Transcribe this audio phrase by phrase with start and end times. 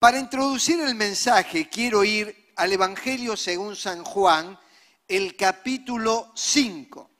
[0.00, 4.58] Para introducir el mensaje quiero ir al Evangelio según San Juan,
[5.06, 7.10] el capítulo 5.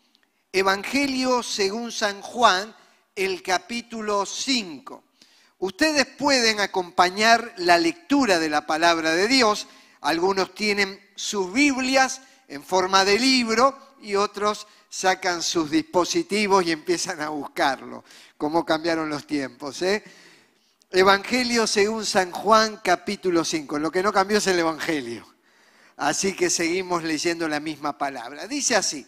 [0.51, 2.75] Evangelio según San Juan,
[3.15, 5.05] el capítulo 5.
[5.59, 9.67] Ustedes pueden acompañar la lectura de la palabra de Dios.
[10.01, 17.21] Algunos tienen sus Biblias en forma de libro y otros sacan sus dispositivos y empiezan
[17.21, 18.05] a buscarlo.
[18.39, 20.03] Cómo cambiaron los tiempos, ¿eh?
[20.93, 23.79] Evangelio según San Juan capítulo 5.
[23.79, 25.25] Lo que no cambió es el Evangelio.
[25.97, 28.49] Así que seguimos leyendo la misma palabra.
[28.49, 29.07] Dice así.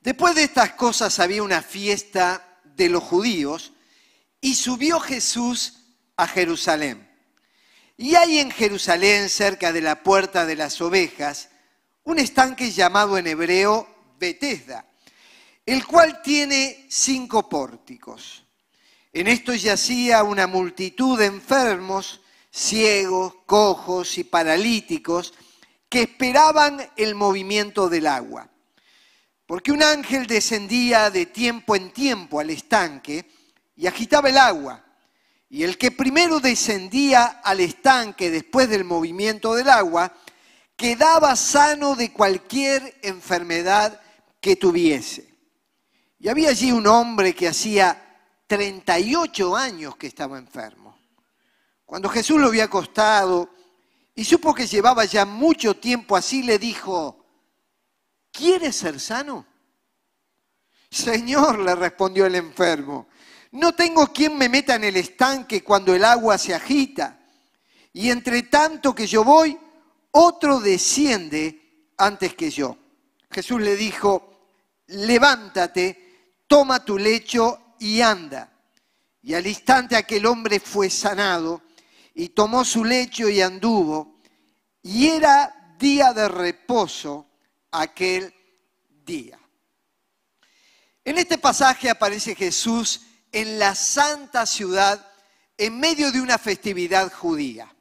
[0.00, 3.72] Después de estas cosas había una fiesta de los judíos
[4.42, 7.08] y subió Jesús a Jerusalén.
[7.96, 11.48] Y hay en Jerusalén, cerca de la puerta de las ovejas,
[12.04, 14.84] un estanque llamado en hebreo Betesda,
[15.64, 18.44] el cual tiene cinco pórticos.
[19.18, 22.20] En esto yacía una multitud de enfermos,
[22.52, 25.34] ciegos, cojos y paralíticos
[25.88, 28.48] que esperaban el movimiento del agua.
[29.44, 33.28] Porque un ángel descendía de tiempo en tiempo al estanque
[33.74, 34.84] y agitaba el agua.
[35.50, 40.14] Y el que primero descendía al estanque después del movimiento del agua,
[40.76, 44.00] quedaba sano de cualquier enfermedad
[44.40, 45.28] que tuviese.
[46.20, 48.04] Y había allí un hombre que hacía
[48.48, 50.98] 38 años que estaba enfermo.
[51.84, 53.50] Cuando Jesús lo había acostado
[54.14, 57.24] y supo que llevaba ya mucho tiempo así, le dijo,
[58.32, 59.46] ¿quieres ser sano?
[60.90, 63.08] Señor, le respondió el enfermo,
[63.52, 67.18] no tengo quien me meta en el estanque cuando el agua se agita.
[67.92, 69.58] Y entre tanto que yo voy,
[70.10, 72.76] otro desciende antes que yo.
[73.30, 74.32] Jesús le dijo,
[74.86, 78.52] levántate, toma tu lecho y anda.
[79.22, 81.62] Y al instante aquel hombre fue sanado
[82.14, 84.20] y tomó su lecho y anduvo.
[84.82, 87.26] Y era día de reposo
[87.70, 88.32] aquel
[89.04, 89.38] día.
[91.04, 93.02] En este pasaje aparece Jesús
[93.32, 95.04] en la santa ciudad
[95.56, 97.74] en medio de una festividad judía.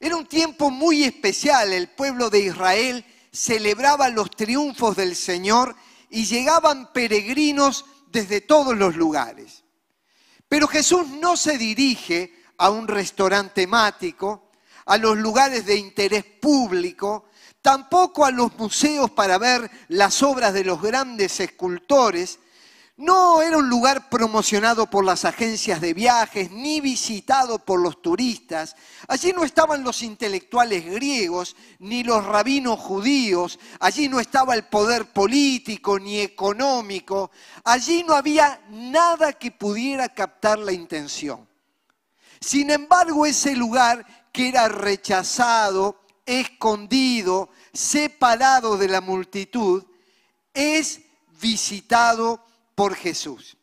[0.00, 5.76] Era un tiempo muy especial, el pueblo de Israel celebraba los triunfos del Señor
[6.08, 9.64] y llegaban peregrinos desde todos los lugares.
[10.48, 14.50] Pero Jesús no se dirige a un restaurante temático,
[14.86, 17.26] a los lugares de interés público,
[17.60, 22.38] tampoco a los museos para ver las obras de los grandes escultores.
[22.98, 28.74] No era un lugar promocionado por las agencias de viajes ni visitado por los turistas.
[29.06, 33.60] Allí no estaban los intelectuales griegos ni los rabinos judíos.
[33.78, 37.30] Allí no estaba el poder político ni económico.
[37.62, 41.48] Allí no había nada que pudiera captar la intención.
[42.40, 49.84] Sin embargo, ese lugar que era rechazado, escondido, separado de la multitud,
[50.52, 51.00] es
[51.40, 52.47] visitado
[52.78, 53.56] por Jesús.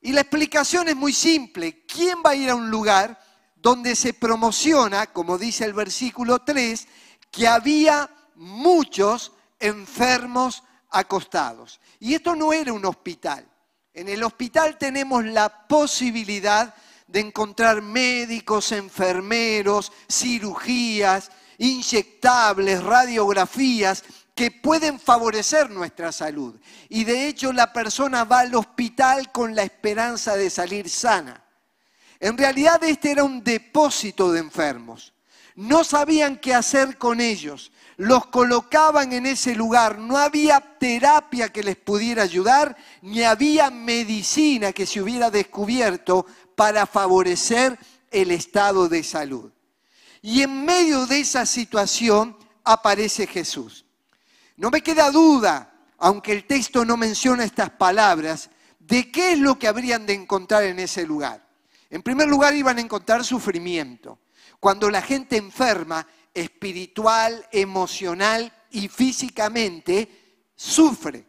[0.00, 1.84] Y la explicación es muy simple.
[1.84, 3.20] ¿Quién va a ir a un lugar
[3.56, 6.86] donde se promociona, como dice el versículo 3,
[7.32, 11.80] que había muchos enfermos acostados?
[11.98, 13.44] Y esto no era un hospital.
[13.92, 16.72] En el hospital tenemos la posibilidad
[17.08, 24.04] de encontrar médicos, enfermeros, cirugías, inyectables, radiografías,
[24.40, 26.58] que pueden favorecer nuestra salud.
[26.88, 31.44] Y de hecho la persona va al hospital con la esperanza de salir sana.
[32.18, 35.12] En realidad este era un depósito de enfermos.
[35.56, 37.70] No sabían qué hacer con ellos.
[37.98, 39.98] Los colocaban en ese lugar.
[39.98, 46.24] No había terapia que les pudiera ayudar, ni había medicina que se hubiera descubierto
[46.56, 47.78] para favorecer
[48.10, 49.52] el estado de salud.
[50.22, 53.84] Y en medio de esa situación aparece Jesús.
[54.60, 59.58] No me queda duda, aunque el texto no menciona estas palabras, de qué es lo
[59.58, 61.48] que habrían de encontrar en ese lugar.
[61.88, 64.18] En primer lugar, iban a encontrar sufrimiento.
[64.60, 71.24] Cuando la gente enferma, espiritual, emocional y físicamente, sufre.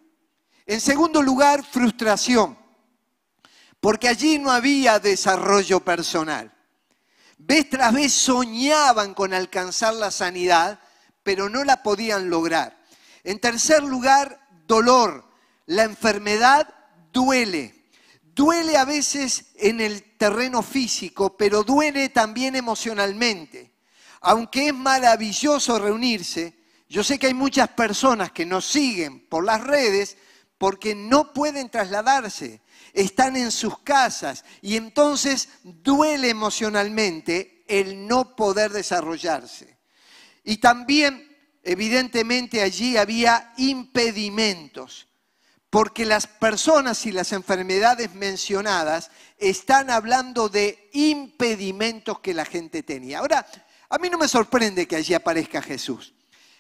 [0.66, 2.58] En segundo lugar, frustración,
[3.80, 6.54] porque allí no había desarrollo personal.
[7.38, 10.82] Vez tras vez soñaban con alcanzar la sanidad,
[11.24, 12.81] pero no la podían lograr.
[13.24, 15.26] En tercer lugar, dolor.
[15.66, 16.74] La enfermedad
[17.12, 17.76] duele.
[18.34, 23.74] Duele a veces en el terreno físico, pero duele también emocionalmente.
[24.22, 26.54] Aunque es maravilloso reunirse,
[26.88, 30.18] yo sé que hay muchas personas que nos siguen por las redes
[30.58, 32.62] porque no pueden trasladarse.
[32.94, 39.78] están en sus casas y entonces duele emocionalmente el no poder desarrollarse.
[40.44, 41.31] Y también,
[41.64, 45.08] evidentemente, allí había impedimentos,
[45.70, 53.20] porque las personas y las enfermedades mencionadas están hablando de impedimentos que la gente tenía.
[53.20, 53.46] Ahora,
[53.90, 56.14] a mí no me sorprende que allí aparezca Jesús.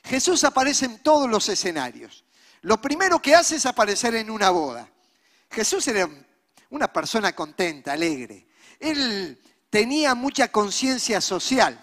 [0.04, 2.24] Jesús aparece en todos los escenarios.
[2.62, 4.90] Lo primero que hace es aparecer en una boda.
[5.50, 6.10] Jesús era
[6.70, 8.48] una persona contenta, alegre.
[8.80, 9.40] Él
[9.70, 11.80] tenía mucha conciencia social.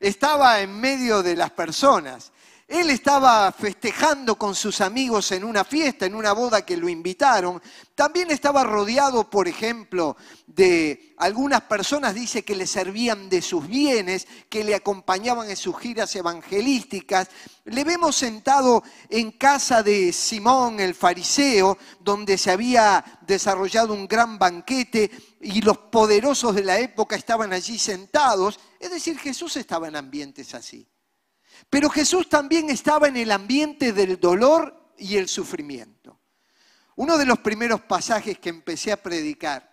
[0.00, 2.31] Estaba en medio de las personas.
[2.72, 7.60] Él estaba festejando con sus amigos en una fiesta, en una boda que lo invitaron.
[7.94, 10.16] También estaba rodeado, por ejemplo,
[10.46, 15.78] de algunas personas, dice, que le servían de sus bienes, que le acompañaban en sus
[15.78, 17.28] giras evangelísticas.
[17.66, 24.38] Le vemos sentado en casa de Simón el fariseo, donde se había desarrollado un gran
[24.38, 25.10] banquete
[25.42, 28.58] y los poderosos de la época estaban allí sentados.
[28.80, 30.88] Es decir, Jesús estaba en ambientes así.
[31.72, 36.20] Pero Jesús también estaba en el ambiente del dolor y el sufrimiento.
[36.96, 39.72] Uno de los primeros pasajes que empecé a predicar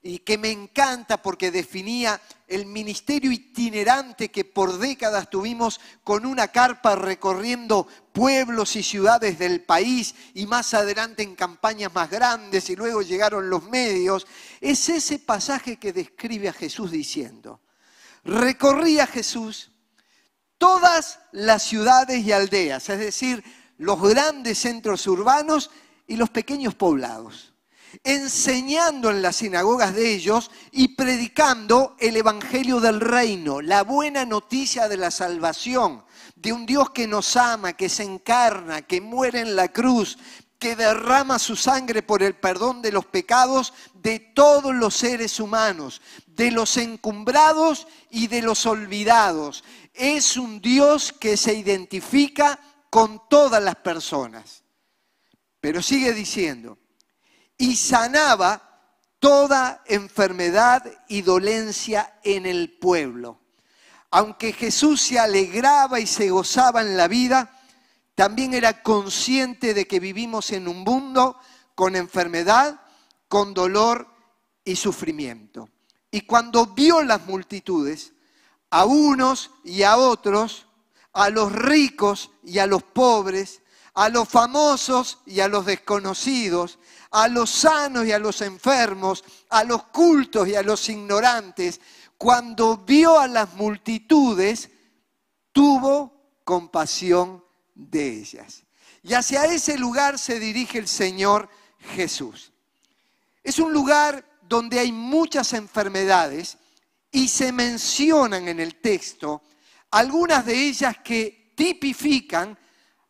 [0.00, 6.46] y que me encanta porque definía el ministerio itinerante que por décadas tuvimos con una
[6.46, 12.76] carpa recorriendo pueblos y ciudades del país y más adelante en campañas más grandes y
[12.76, 14.24] luego llegaron los medios,
[14.60, 17.60] es ese pasaje que describe a Jesús diciendo,
[18.22, 19.72] recorría Jesús
[20.60, 23.42] todas las ciudades y aldeas, es decir,
[23.78, 25.70] los grandes centros urbanos
[26.06, 27.54] y los pequeños poblados,
[28.04, 34.86] enseñando en las sinagogas de ellos y predicando el Evangelio del Reino, la buena noticia
[34.86, 36.04] de la salvación,
[36.36, 40.18] de un Dios que nos ama, que se encarna, que muere en la cruz,
[40.60, 46.02] que derrama su sangre por el perdón de los pecados de todos los seres humanos,
[46.26, 49.64] de los encumbrados y de los olvidados.
[49.94, 52.60] Es un Dios que se identifica
[52.90, 54.62] con todas las personas.
[55.62, 56.78] Pero sigue diciendo,
[57.56, 58.62] y sanaba
[59.18, 63.40] toda enfermedad y dolencia en el pueblo.
[64.10, 67.59] Aunque Jesús se alegraba y se gozaba en la vida,
[68.20, 71.38] también era consciente de que vivimos en un mundo
[71.74, 72.78] con enfermedad,
[73.28, 74.08] con dolor
[74.62, 75.70] y sufrimiento.
[76.10, 78.12] Y cuando vio las multitudes,
[78.68, 80.66] a unos y a otros,
[81.14, 83.62] a los ricos y a los pobres,
[83.94, 86.78] a los famosos y a los desconocidos,
[87.12, 91.80] a los sanos y a los enfermos, a los cultos y a los ignorantes,
[92.18, 94.68] cuando vio a las multitudes,
[95.52, 97.48] tuvo compasión
[97.88, 98.64] de ellas.
[99.02, 101.48] Y hacia ese lugar se dirige el Señor
[101.94, 102.52] Jesús.
[103.42, 106.58] Es un lugar donde hay muchas enfermedades
[107.10, 109.42] y se mencionan en el texto
[109.90, 112.56] algunas de ellas que tipifican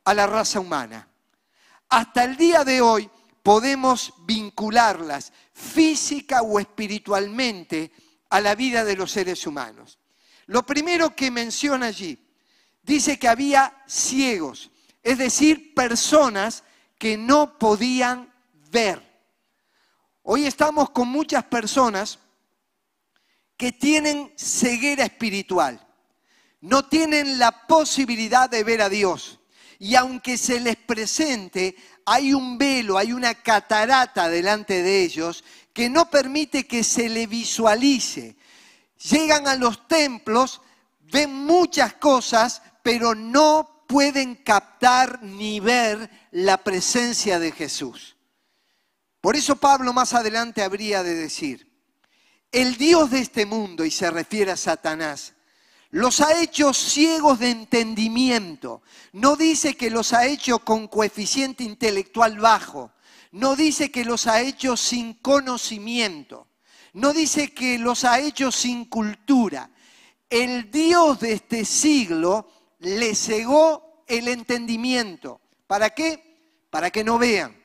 [0.04, 1.08] a la raza humana.
[1.88, 3.10] Hasta el día de hoy
[3.42, 7.92] podemos vincularlas física o espiritualmente
[8.30, 9.98] a la vida de los seres humanos.
[10.46, 12.29] Lo primero que menciona allí
[12.90, 14.70] dice que había ciegos,
[15.02, 16.64] es decir, personas
[16.98, 18.32] que no podían
[18.70, 19.00] ver.
[20.22, 22.18] Hoy estamos con muchas personas
[23.56, 25.86] que tienen ceguera espiritual,
[26.60, 29.38] no tienen la posibilidad de ver a Dios.
[29.78, 35.42] Y aunque se les presente, hay un velo, hay una catarata delante de ellos
[35.72, 38.36] que no permite que se le visualice.
[39.10, 40.60] Llegan a los templos,
[41.00, 48.16] ven muchas cosas, pero no pueden captar ni ver la presencia de Jesús.
[49.20, 51.70] Por eso Pablo más adelante habría de decir,
[52.52, 55.34] el Dios de este mundo, y se refiere a Satanás,
[55.90, 58.82] los ha hecho ciegos de entendimiento.
[59.12, 62.92] No dice que los ha hecho con coeficiente intelectual bajo.
[63.32, 66.46] No dice que los ha hecho sin conocimiento.
[66.92, 69.70] No dice que los ha hecho sin cultura.
[70.28, 72.48] El Dios de este siglo
[72.80, 75.40] le cegó el entendimiento.
[75.66, 76.64] ¿Para qué?
[76.70, 77.56] Para que no vean.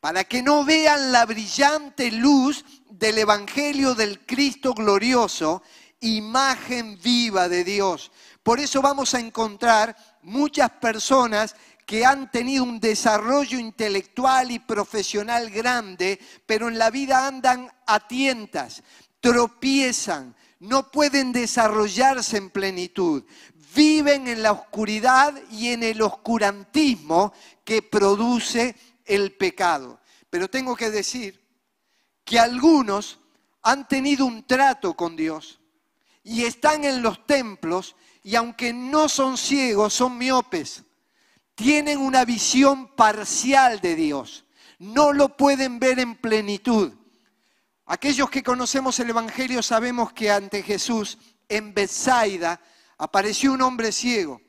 [0.00, 5.62] Para que no vean la brillante luz del Evangelio del Cristo glorioso,
[6.00, 8.10] imagen viva de Dios.
[8.42, 11.54] Por eso vamos a encontrar muchas personas
[11.86, 18.06] que han tenido un desarrollo intelectual y profesional grande, pero en la vida andan a
[18.06, 18.82] tientas,
[19.20, 23.24] tropiezan, no pueden desarrollarse en plenitud
[23.74, 27.32] viven en la oscuridad y en el oscurantismo
[27.64, 28.74] que produce
[29.04, 30.00] el pecado.
[30.28, 31.40] pero tengo que decir
[32.24, 33.18] que algunos
[33.62, 35.58] han tenido un trato con Dios
[36.22, 40.84] y están en los templos y aunque no son ciegos, son miopes.
[41.54, 44.44] Tienen una visión parcial de Dios.
[44.78, 46.92] No lo pueden ver en plenitud.
[47.86, 52.60] Aquellos que conocemos el Evangelio sabemos que ante Jesús en Bethsaida
[53.00, 54.42] apareció un hombre ciego.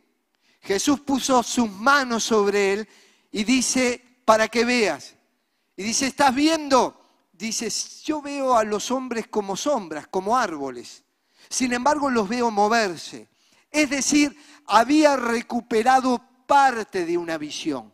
[0.62, 2.89] Jesús puso sus manos sobre él
[3.31, 5.15] y dice, para que veas.
[5.77, 7.00] Y dice, ¿estás viendo?
[7.31, 7.70] Dice,
[8.03, 11.03] yo veo a los hombres como sombras, como árboles.
[11.50, 13.29] Sin embargo, los veo moverse.
[13.72, 17.93] Es decir, había recuperado parte de una visión.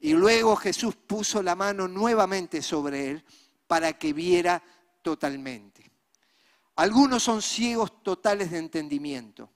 [0.00, 3.24] Y luego Jesús puso la mano nuevamente sobre él
[3.66, 4.62] para que viera
[5.02, 5.92] totalmente.
[6.76, 9.50] Algunos son ciegos totales de entendimiento,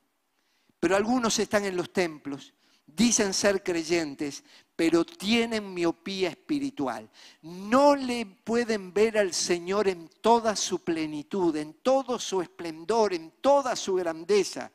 [0.81, 2.55] pero algunos están en los templos,
[2.87, 4.45] dicen ser creyentes,
[4.75, 7.11] pero tienen miopía espiritual.
[7.43, 13.33] No le pueden ver al Señor en toda su plenitud, en todo su esplendor, en
[13.41, 14.71] toda su grandeza.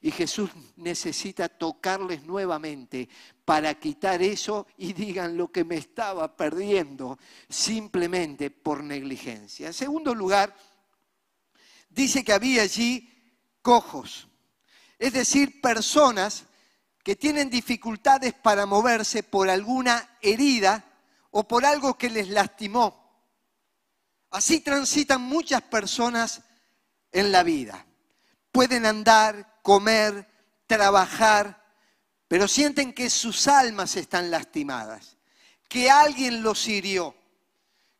[0.00, 3.08] Y Jesús necesita tocarles nuevamente
[3.44, 9.66] para quitar eso y digan lo que me estaba perdiendo simplemente por negligencia.
[9.66, 10.54] En segundo lugar,
[11.88, 13.08] dice que había allí
[13.60, 14.28] cojos,
[14.98, 16.44] es decir, personas
[17.04, 20.84] que tienen dificultades para moverse por alguna herida
[21.30, 23.08] o por algo que les lastimó.
[24.30, 26.42] Así transitan muchas personas
[27.12, 27.86] en la vida.
[28.52, 30.28] Pueden andar, comer,
[30.66, 31.64] trabajar,
[32.26, 35.16] pero sienten que sus almas están lastimadas,
[35.68, 37.16] que alguien los hirió,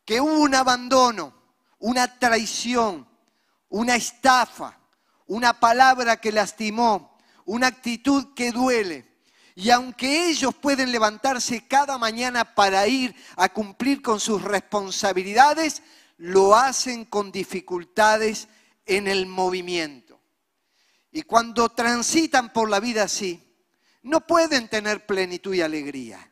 [0.04, 1.34] que hubo un abandono,
[1.78, 3.08] una traición,
[3.70, 4.77] una estafa,
[5.28, 9.06] una palabra que lastimó, una actitud que duele.
[9.54, 15.82] Y aunque ellos pueden levantarse cada mañana para ir a cumplir con sus responsabilidades,
[16.16, 18.48] lo hacen con dificultades
[18.86, 20.20] en el movimiento.
[21.10, 23.42] Y cuando transitan por la vida así,
[24.02, 26.30] no pueden tener plenitud y alegría.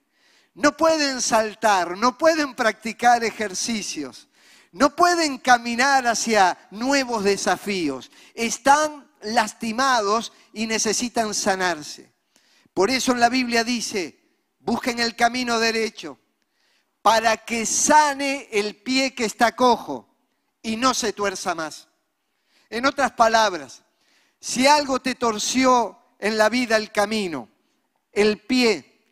[0.55, 4.29] No pueden saltar, no pueden practicar ejercicios,
[4.73, 8.11] no pueden caminar hacia nuevos desafíos.
[8.35, 12.13] Están lastimados y necesitan sanarse.
[12.75, 14.19] Por eso en la Biblia dice,
[14.59, 16.19] busquen el camino derecho
[17.03, 20.09] para que sane el pie que está cojo
[20.63, 21.89] y no se tuerza más.
[22.69, 23.85] En otras palabras,
[24.41, 27.49] si algo te torció en la vida el camino,
[28.13, 29.05] el pie,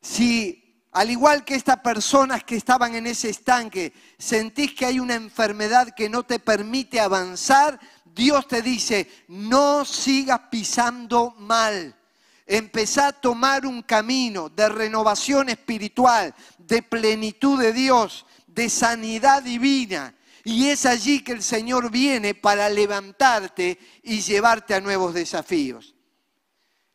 [0.00, 0.61] si
[0.92, 5.94] al igual que estas personas que estaban en ese estanque, sentís que hay una enfermedad
[5.96, 11.96] que no te permite avanzar, Dios te dice, no sigas pisando mal.
[12.46, 20.14] Empezá a tomar un camino de renovación espiritual, de plenitud de Dios, de sanidad divina.
[20.44, 25.94] Y es allí que el Señor viene para levantarte y llevarte a nuevos desafíos.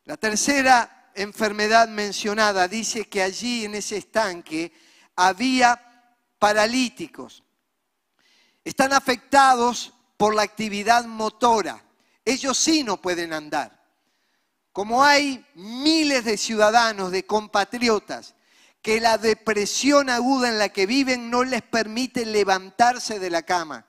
[0.03, 4.71] La tercera enfermedad mencionada dice que allí en ese estanque
[5.15, 5.81] había
[6.39, 7.43] paralíticos.
[8.63, 11.83] Están afectados por la actividad motora.
[12.23, 13.77] Ellos sí no pueden andar.
[14.71, 18.35] Como hay miles de ciudadanos, de compatriotas,
[18.81, 23.85] que la depresión aguda en la que viven no les permite levantarse de la cama.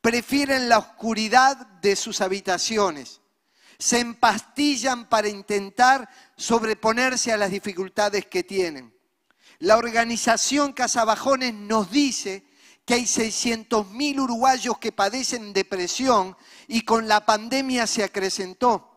[0.00, 3.20] Prefieren la oscuridad de sus habitaciones.
[3.78, 8.94] Se empastillan para intentar sobreponerse a las dificultades que tienen.
[9.58, 12.44] La organización Casabajones nos dice
[12.84, 16.36] que hay 600.000 uruguayos que padecen depresión
[16.68, 18.90] y con la pandemia se acrecentó.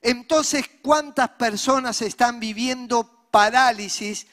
[0.00, 4.26] Entonces, ¿cuántas personas están viviendo parálisis,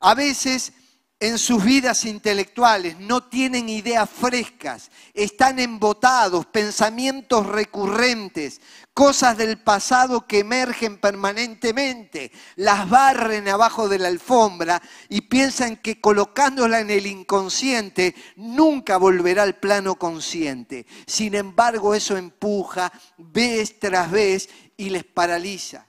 [0.00, 0.72] a veces
[1.18, 8.60] en sus vidas intelectuales, no tienen ideas frescas, están embotados, pensamientos recurrentes,
[8.92, 16.02] cosas del pasado que emergen permanentemente, las barren abajo de la alfombra y piensan que
[16.02, 20.86] colocándola en el inconsciente nunca volverá al plano consciente.
[21.06, 25.86] Sin embargo, eso empuja vez tras vez y les paraliza.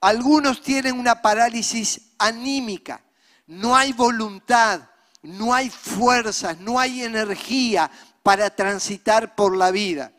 [0.00, 3.02] Algunos tienen una parálisis anímica.
[3.46, 4.88] No hay voluntad,
[5.22, 7.90] no hay fuerzas, no hay energía
[8.22, 10.12] para transitar por la vida.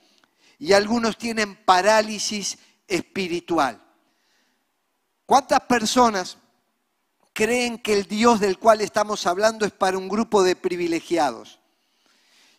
[0.60, 3.82] Y algunos tienen parálisis espiritual.
[5.26, 6.38] ¿Cuántas personas
[7.34, 11.60] creen que el Dios del cual estamos hablando es para un grupo de privilegiados?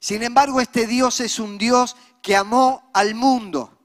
[0.00, 3.78] Sin embargo, este Dios es un Dios que amó al mundo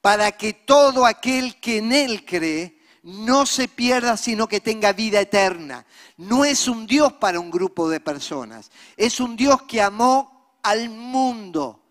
[0.00, 2.77] para que todo aquel que en Él cree
[3.08, 5.86] no se pierda, sino que tenga vida eterna.
[6.18, 10.90] No es un Dios para un grupo de personas, es un Dios que amó al
[10.90, 11.82] mundo.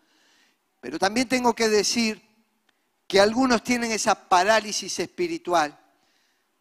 [0.79, 2.21] Pero también tengo que decir
[3.07, 5.75] que algunos tienen esa parálisis espiritual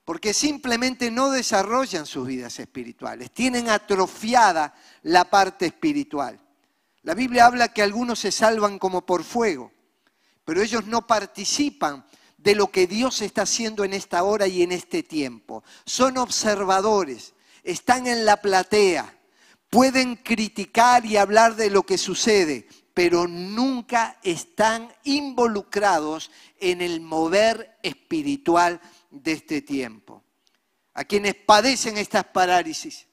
[0.06, 4.72] porque simplemente no desarrollan sus vidas espirituales, tienen atrofiada
[5.02, 6.40] la parte espiritual.
[7.02, 9.72] La Biblia habla que algunos se salvan como por fuego,
[10.44, 12.06] pero ellos no participan
[12.46, 15.64] de lo que Dios está haciendo en esta hora y en este tiempo.
[15.84, 17.34] Son observadores,
[17.64, 19.18] están en la platea,
[19.68, 27.78] pueden criticar y hablar de lo que sucede, pero nunca están involucrados en el mover
[27.82, 30.22] espiritual de este tiempo.
[30.94, 33.08] A quienes padecen estas parálisis,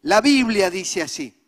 [0.00, 1.38] la Biblia dice así,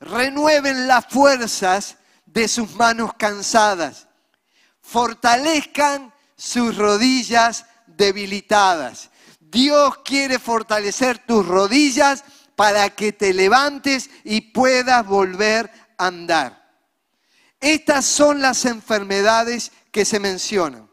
[0.00, 4.08] renueven las fuerzas de sus manos cansadas,
[4.80, 6.13] fortalezcan
[6.44, 9.10] sus rodillas debilitadas.
[9.40, 12.22] Dios quiere fortalecer tus rodillas
[12.54, 16.62] para que te levantes y puedas volver a andar.
[17.58, 20.90] Estas son las enfermedades que se mencionan.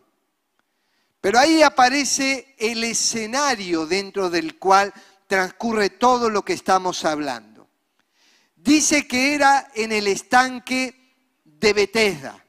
[1.20, 4.94] Pero ahí aparece el escenario dentro del cual
[5.28, 7.68] transcurre todo lo que estamos hablando.
[8.56, 12.42] Dice que era en el estanque de Bethesda.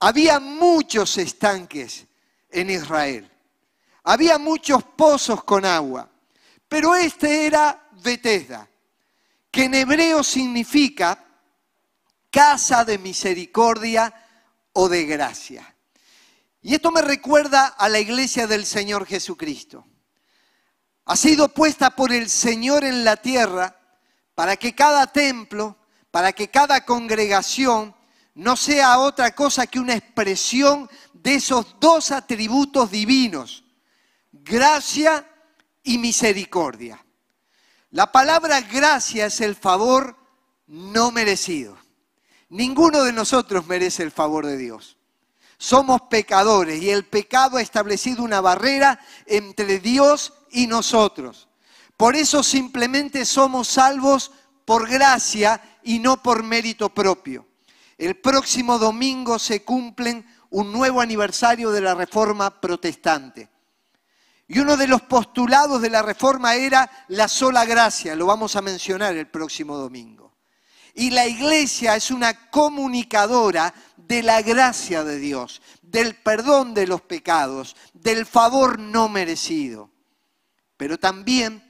[0.00, 2.05] Había muchos estanques
[2.56, 3.30] en Israel.
[4.04, 6.08] Había muchos pozos con agua.
[6.68, 8.68] Pero este era Bethesda,
[9.50, 11.22] que en hebreo significa
[12.30, 14.12] casa de misericordia
[14.72, 15.74] o de gracia.
[16.62, 19.86] Y esto me recuerda a la iglesia del Señor Jesucristo.
[21.04, 23.78] Ha sido puesta por el Señor en la tierra
[24.34, 25.76] para que cada templo,
[26.10, 27.94] para que cada congregación
[28.34, 30.90] no sea otra cosa que una expresión
[31.26, 33.64] de esos dos atributos divinos,
[34.30, 35.28] gracia
[35.82, 37.04] y misericordia.
[37.90, 40.16] La palabra gracia es el favor
[40.68, 41.76] no merecido.
[42.48, 44.98] Ninguno de nosotros merece el favor de Dios.
[45.58, 51.48] Somos pecadores y el pecado ha establecido una barrera entre Dios y nosotros.
[51.96, 54.30] Por eso simplemente somos salvos
[54.64, 57.48] por gracia y no por mérito propio.
[57.98, 63.48] El próximo domingo se cumplen un nuevo aniversario de la Reforma Protestante.
[64.48, 68.62] Y uno de los postulados de la Reforma era la sola gracia, lo vamos a
[68.62, 70.34] mencionar el próximo domingo.
[70.94, 77.02] Y la iglesia es una comunicadora de la gracia de Dios, del perdón de los
[77.02, 79.90] pecados, del favor no merecido.
[80.76, 81.62] Pero también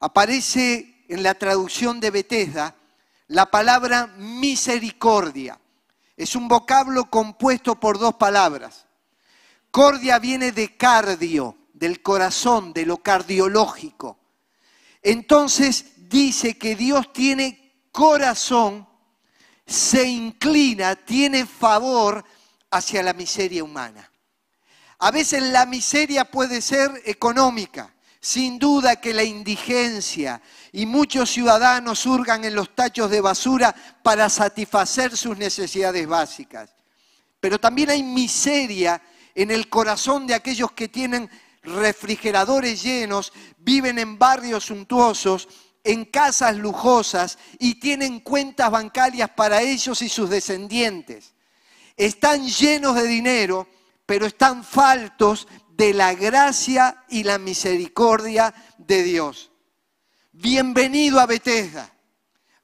[0.00, 2.76] aparece en la traducción de Bethesda
[3.28, 5.58] la palabra misericordia.
[6.16, 8.86] Es un vocablo compuesto por dos palabras.
[9.70, 14.18] Cordia viene de cardio, del corazón, de lo cardiológico.
[15.02, 18.86] Entonces dice que Dios tiene corazón
[19.66, 22.24] se inclina, tiene favor
[22.70, 24.10] hacia la miseria humana.
[24.98, 30.40] A veces la miseria puede ser económica, sin duda que la indigencia
[30.76, 36.68] y muchos ciudadanos hurgan en los tachos de basura para satisfacer sus necesidades básicas.
[37.40, 39.00] Pero también hay miseria
[39.34, 41.30] en el corazón de aquellos que tienen
[41.62, 45.48] refrigeradores llenos, viven en barrios suntuosos
[45.82, 51.32] en casas lujosas y tienen cuentas bancarias para ellos y sus descendientes.
[51.96, 53.66] Están llenos de dinero,
[54.04, 59.52] pero están faltos de la gracia y la misericordia de Dios.
[60.38, 61.90] Bienvenido a Bethesda,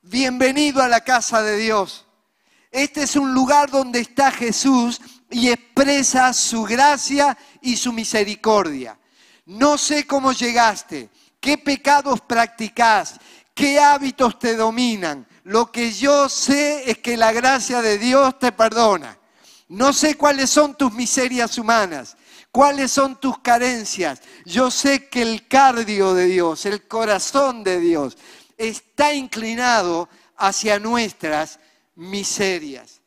[0.03, 2.05] bienvenido a la casa de Dios.
[2.71, 8.99] Este es un lugar donde está Jesús y expresa su gracia y su misericordia.
[9.47, 11.09] No sé cómo llegaste,
[11.41, 13.19] qué pecados practicás,
[13.55, 15.27] qué hábitos te dominan.
[15.43, 19.19] Lo que yo sé es que la gracia de Dios te perdona.
[19.69, 22.19] No sé cuáles son tus miserias humanas,
[22.53, 24.21] cuáles son tus carencias.
[24.45, 28.17] Yo sé que el cardio de Dios, el corazón de Dios,
[28.57, 31.59] está inclinado hacia nuestras
[31.97, 33.01] miserias.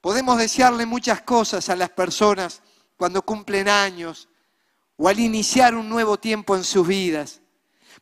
[0.00, 2.60] Podemos desearle muchas cosas a las personas
[2.96, 4.28] cuando cumplen años,
[4.96, 7.40] o al iniciar un nuevo tiempo en sus vidas.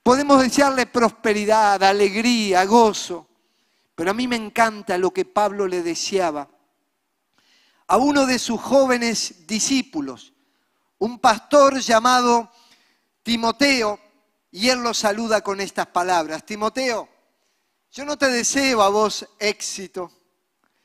[0.02, 3.28] Podemos desearle prosperidad, alegría, gozo,
[3.94, 6.48] pero a mí me encanta lo que Pablo le deseaba
[7.88, 10.35] a uno de sus jóvenes discípulos,
[10.98, 12.51] un pastor llamado
[13.22, 13.98] Timoteo,
[14.51, 16.44] y él lo saluda con estas palabras.
[16.44, 17.09] Timoteo,
[17.90, 20.12] yo no te deseo a vos éxito,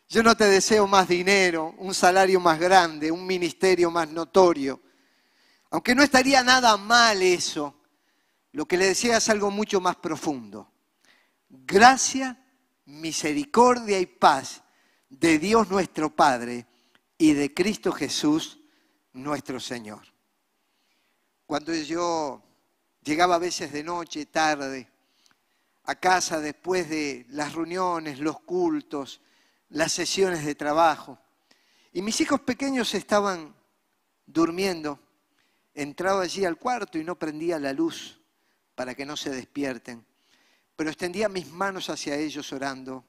[0.07, 4.81] yo no te deseo más dinero, un salario más grande, un ministerio más notorio.
[5.71, 7.81] Aunque no estaría nada mal eso,
[8.53, 10.71] lo que le decía es algo mucho más profundo.
[11.49, 12.41] Gracia,
[12.85, 14.61] misericordia y paz
[15.09, 16.67] de Dios nuestro Padre
[17.23, 18.59] y de Cristo Jesús
[19.13, 20.01] nuestro Señor.
[21.45, 22.43] Cuando yo
[23.01, 24.89] llegaba a veces de noche, tarde,
[25.85, 29.21] a casa después de las reuniones, los cultos,
[29.69, 31.17] las sesiones de trabajo,
[31.93, 33.55] y mis hijos pequeños estaban
[34.25, 34.99] durmiendo,
[35.73, 38.19] entraba allí al cuarto y no prendía la luz
[38.75, 40.05] para que no se despierten,
[40.75, 43.05] pero extendía mis manos hacia ellos orando.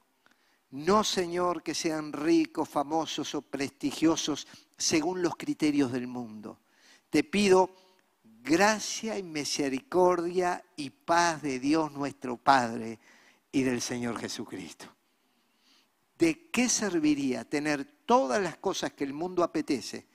[0.75, 4.45] No, Señor, que sean ricos, famosos o prestigiosos
[4.77, 6.59] según los criterios del mundo.
[7.09, 7.73] Te pido
[8.43, 12.99] gracia y misericordia y paz de Dios nuestro Padre
[13.53, 14.93] y del Señor Jesucristo.
[16.17, 20.05] ¿De qué serviría tener todas las cosas que el mundo apetece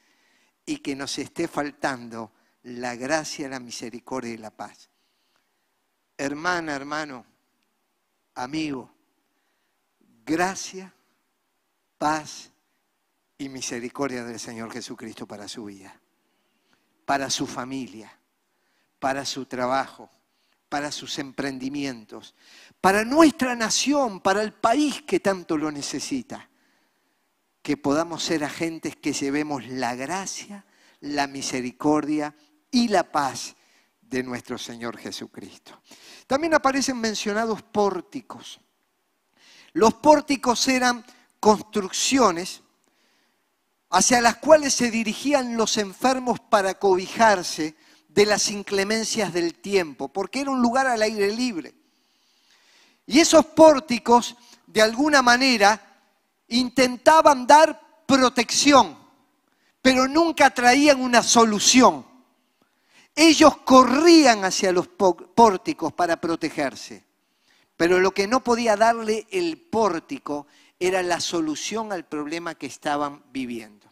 [0.66, 2.32] y que nos esté faltando
[2.64, 4.90] la gracia, la misericordia y la paz?
[6.18, 7.24] Hermana, hermano,
[8.34, 8.99] amigo,
[10.30, 10.94] gracia,
[11.98, 12.52] paz
[13.36, 16.00] y misericordia del Señor Jesucristo para su vida,
[17.04, 18.16] para su familia,
[19.00, 20.08] para su trabajo,
[20.68, 22.36] para sus emprendimientos,
[22.80, 26.48] para nuestra nación, para el país que tanto lo necesita.
[27.60, 30.64] Que podamos ser agentes que llevemos la gracia,
[31.00, 32.34] la misericordia
[32.70, 33.56] y la paz
[34.00, 35.82] de nuestro Señor Jesucristo.
[36.28, 38.60] También aparecen mencionados pórticos.
[39.72, 41.04] Los pórticos eran
[41.38, 42.62] construcciones
[43.90, 47.74] hacia las cuales se dirigían los enfermos para cobijarse
[48.08, 51.74] de las inclemencias del tiempo, porque era un lugar al aire libre.
[53.06, 55.80] Y esos pórticos, de alguna manera,
[56.48, 58.96] intentaban dar protección,
[59.82, 62.06] pero nunca traían una solución.
[63.14, 67.04] Ellos corrían hacia los pórticos para protegerse,
[67.80, 70.46] pero lo que no podía darle el pórtico
[70.78, 73.86] era la solución al problema que estaban viviendo.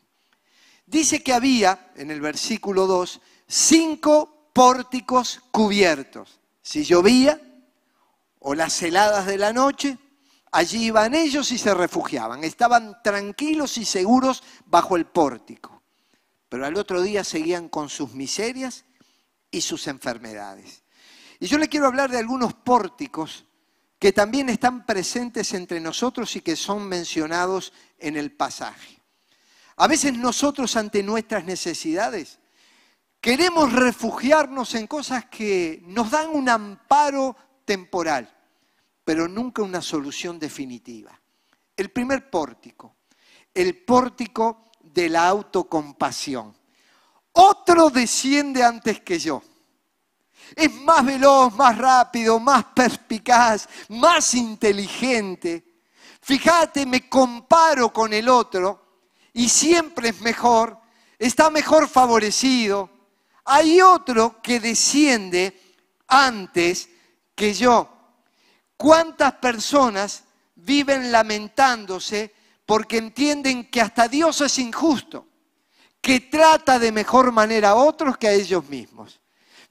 [0.85, 6.39] Dice que había, en el versículo 2, cinco pórticos cubiertos.
[6.61, 7.41] Si llovía
[8.41, 9.97] o las heladas de la noche,
[10.53, 12.45] allí iban ellos y se refugiaban.
[12.45, 15.83] Estaban tranquilos y seguros bajo el pórtico.
[16.51, 18.85] Pero al otro día seguían con sus miserias
[19.51, 20.83] y sus enfermedades.
[21.41, 23.47] Y yo le quiero hablar de algunos pórticos
[23.99, 29.01] que también están presentes entre nosotros y que son mencionados en el pasaje.
[29.77, 32.39] A veces nosotros ante nuestras necesidades
[33.21, 38.33] Queremos refugiarnos en cosas que nos dan un amparo temporal,
[39.05, 41.21] pero nunca una solución definitiva.
[41.77, 42.97] El primer pórtico,
[43.53, 46.57] el pórtico de la autocompasión.
[47.33, 49.43] Otro desciende antes que yo.
[50.55, 55.83] Es más veloz, más rápido, más perspicaz, más inteligente.
[56.21, 60.79] Fíjate, me comparo con el otro y siempre es mejor,
[61.19, 62.91] está mejor favorecido,
[63.45, 66.89] hay otro que desciende antes
[67.35, 67.89] que yo.
[68.77, 72.35] ¿Cuántas personas viven lamentándose
[72.67, 75.27] porque entienden que hasta Dios es injusto,
[76.01, 79.19] que trata de mejor manera a otros que a ellos mismos?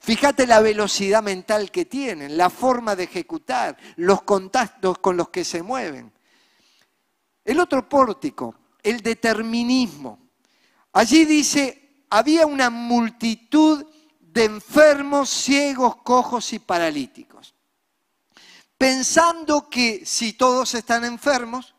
[0.08, 5.44] Fíjate la velocidad mental que tienen, la forma de ejecutar, los contactos con los que
[5.44, 6.14] se mueven.
[7.44, 10.30] El otro pórtico, el determinismo.
[10.94, 13.86] Allí dice, había una multitud
[14.22, 17.54] de enfermos, ciegos, cojos y paralíticos.
[18.78, 21.76] Pensando que si todos están enfermos,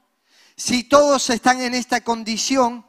[0.55, 2.85] si todos están en esta condición,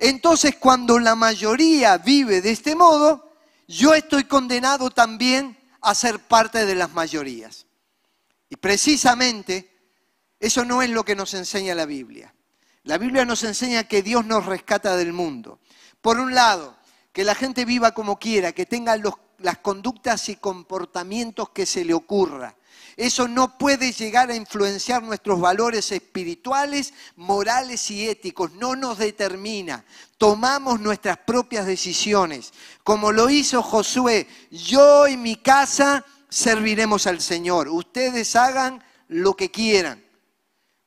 [0.00, 3.23] entonces cuando la mayoría vive de este modo,
[3.66, 7.66] yo estoy condenado también a ser parte de las mayorías.
[8.48, 9.70] Y precisamente
[10.38, 12.34] eso no es lo que nos enseña la Biblia.
[12.82, 15.60] La Biblia nos enseña que Dios nos rescata del mundo.
[16.00, 16.76] Por un lado,
[17.12, 18.96] que la gente viva como quiera, que tenga
[19.38, 22.56] las conductas y comportamientos que se le ocurra.
[22.96, 28.52] Eso no puede llegar a influenciar nuestros valores espirituales, morales y éticos.
[28.52, 29.84] No nos determina.
[30.18, 32.52] Tomamos nuestras propias decisiones.
[32.82, 37.68] Como lo hizo Josué, yo y mi casa serviremos al Señor.
[37.68, 40.04] Ustedes hagan lo que quieran.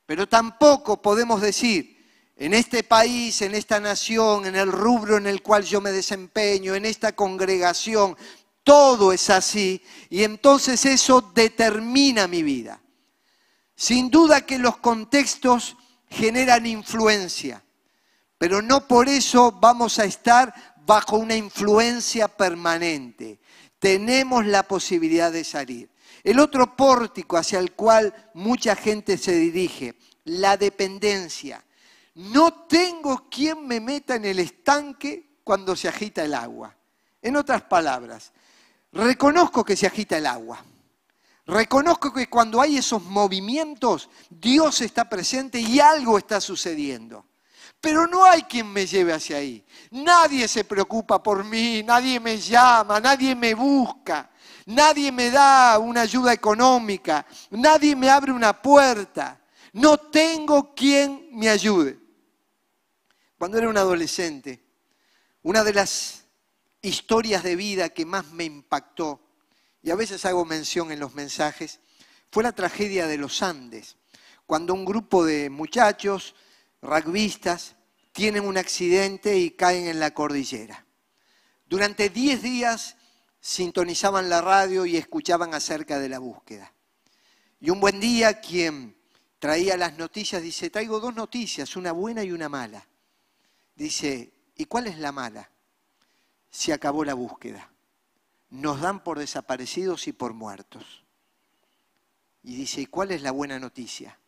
[0.06, 1.98] Pero tampoco podemos decir,
[2.40, 6.76] en este país, en esta nación, en el rubro en el cual yo me desempeño,
[6.76, 8.16] en esta congregación,
[8.68, 12.82] todo es así y entonces eso determina mi vida.
[13.74, 15.78] Sin duda que los contextos
[16.10, 17.64] generan influencia,
[18.36, 20.52] pero no por eso vamos a estar
[20.84, 23.40] bajo una influencia permanente.
[23.78, 25.88] Tenemos la posibilidad de salir.
[26.22, 31.64] El otro pórtico hacia el cual mucha gente se dirige, la dependencia.
[32.16, 36.76] No tengo quien me meta en el estanque cuando se agita el agua.
[37.22, 38.32] En otras palabras,
[38.92, 40.64] reconozco que se agita el agua.
[41.46, 47.24] Reconozco que cuando hay esos movimientos, Dios está presente y algo está sucediendo.
[47.80, 49.64] Pero no hay quien me lleve hacia ahí.
[49.92, 54.30] Nadie se preocupa por mí, nadie me llama, nadie me busca,
[54.66, 59.40] nadie me da una ayuda económica, nadie me abre una puerta.
[59.72, 61.98] No tengo quien me ayude.
[63.38, 64.62] Cuando era un adolescente,
[65.42, 66.24] una de las
[66.82, 69.20] historias de vida que más me impactó
[69.82, 71.80] y a veces hago mención en los mensajes,
[72.30, 73.96] fue la tragedia de los Andes,
[74.46, 76.34] cuando un grupo de muchachos,
[76.82, 77.76] rugbyistas,
[78.12, 80.84] tienen un accidente y caen en la cordillera.
[81.66, 82.96] Durante 10 días
[83.40, 86.72] sintonizaban la radio y escuchaban acerca de la búsqueda.
[87.60, 88.96] Y un buen día quien
[89.38, 92.86] traía las noticias dice, traigo dos noticias, una buena y una mala.
[93.74, 95.50] Dice, ¿y cuál es la mala?
[96.50, 97.70] Se acabó la búsqueda
[98.50, 101.04] nos dan por desaparecidos y por muertos.
[102.42, 104.18] Y dice, ¿y cuál es la buena noticia?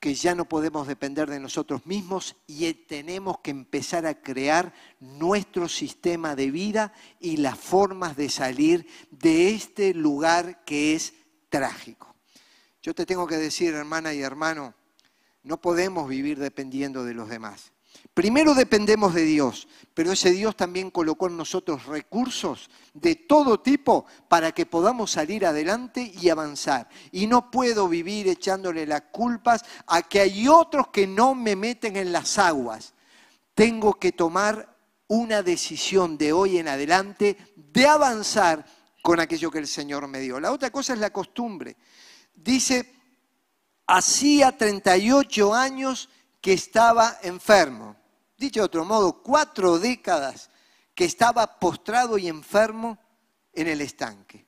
[0.00, 5.68] Que ya no podemos depender de nosotros mismos y tenemos que empezar a crear nuestro
[5.68, 11.12] sistema de vida y las formas de salir de este lugar que es
[11.50, 12.14] trágico.
[12.82, 14.74] Yo te tengo que decir, hermana y hermano,
[15.42, 17.72] no podemos vivir dependiendo de los demás.
[18.14, 24.04] Primero dependemos de Dios, pero ese Dios también colocó en nosotros recursos de todo tipo
[24.28, 26.88] para que podamos salir adelante y avanzar.
[27.12, 31.96] Y no puedo vivir echándole las culpas a que hay otros que no me meten
[31.96, 32.94] en las aguas.
[33.54, 38.64] Tengo que tomar una decisión de hoy en adelante de avanzar
[39.02, 40.40] con aquello que el Señor me dio.
[40.40, 41.76] La otra cosa es la costumbre.
[42.34, 42.92] Dice,
[43.86, 46.08] hacía 38 años
[46.40, 47.99] que estaba enfermo.
[48.40, 50.48] Dicho de otro modo, cuatro décadas
[50.94, 52.98] que estaba postrado y enfermo
[53.52, 54.46] en el estanque.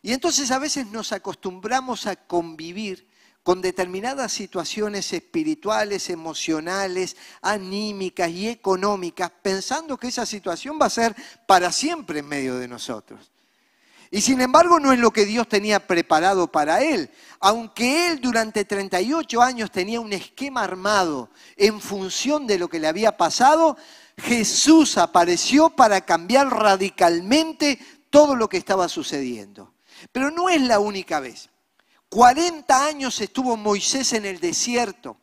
[0.00, 3.06] Y entonces a veces nos acostumbramos a convivir
[3.42, 11.14] con determinadas situaciones espirituales, emocionales, anímicas y económicas, pensando que esa situación va a ser
[11.46, 13.30] para siempre en medio de nosotros.
[14.14, 17.10] Y sin embargo no es lo que Dios tenía preparado para él.
[17.40, 22.86] Aunque él durante 38 años tenía un esquema armado en función de lo que le
[22.86, 23.76] había pasado,
[24.16, 27.76] Jesús apareció para cambiar radicalmente
[28.08, 29.74] todo lo que estaba sucediendo.
[30.12, 31.50] Pero no es la única vez.
[32.08, 35.16] 40 años estuvo Moisés en el desierto.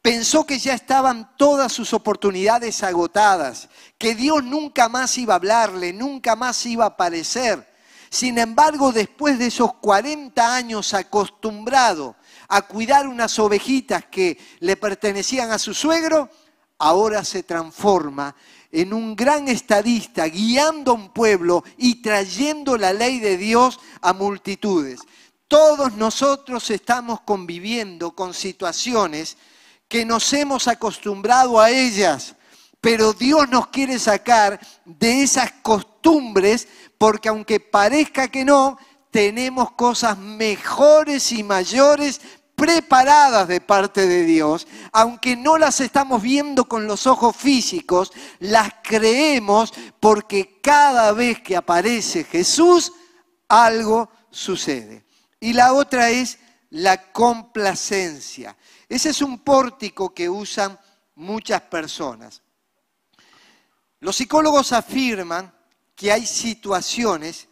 [0.00, 5.92] Pensó que ya estaban todas sus oportunidades agotadas, que Dios nunca más iba a hablarle,
[5.92, 7.74] nunca más iba a aparecer.
[8.10, 12.16] Sin embargo, después de esos 40 años acostumbrado
[12.48, 16.30] a cuidar unas ovejitas que le pertenecían a su suegro,
[16.78, 18.34] ahora se transforma
[18.70, 24.12] en un gran estadista guiando a un pueblo y trayendo la ley de Dios a
[24.12, 25.00] multitudes.
[25.48, 29.36] Todos nosotros estamos conviviendo con situaciones
[29.88, 32.34] que nos hemos acostumbrado a ellas,
[32.80, 38.78] pero Dios nos quiere sacar de esas costumbres porque aunque parezca que no,
[39.10, 42.20] tenemos cosas mejores y mayores
[42.54, 48.72] preparadas de parte de Dios, aunque no las estamos viendo con los ojos físicos, las
[48.82, 52.92] creemos porque cada vez que aparece Jesús,
[53.48, 55.04] algo sucede.
[55.38, 56.38] Y la otra es
[56.70, 58.56] la complacencia.
[58.88, 60.78] Ese es un pórtico que usan
[61.14, 62.42] muchas personas.
[64.00, 65.52] Los psicólogos afirman
[65.96, 67.48] que hay situaciones